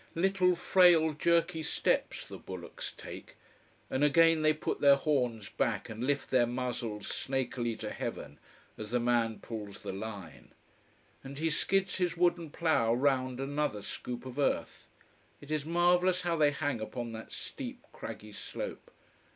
Little, 0.15 0.55
frail, 0.55 1.13
jerky 1.13 1.61
steps 1.61 2.27
the 2.27 2.39
bullocks 2.39 2.91
take, 2.97 3.35
and 3.87 4.03
again 4.03 4.41
they 4.41 4.51
put 4.51 4.81
their 4.81 4.95
horns 4.95 5.49
back 5.49 5.89
and 5.89 6.03
lift 6.03 6.31
their 6.31 6.47
muzzles 6.47 7.05
snakily 7.07 7.75
to 7.75 7.91
heaven, 7.91 8.39
as 8.79 8.89
the 8.89 8.99
man 8.99 9.37
pulls 9.41 9.81
the 9.81 9.93
line. 9.93 10.53
And 11.23 11.37
he 11.37 11.51
skids 11.51 11.97
his 11.97 12.17
wooden 12.17 12.49
plough 12.49 12.95
round 12.95 13.39
another 13.39 13.83
scoop 13.83 14.25
of 14.25 14.39
earth. 14.39 14.87
It 15.39 15.51
is 15.51 15.65
marvellous 15.65 16.23
how 16.23 16.35
they 16.35 16.49
hang 16.49 16.81
upon 16.81 17.11
that 17.11 17.31
steep, 17.31 17.85
craggy 17.93 18.31
slope. 18.33 18.89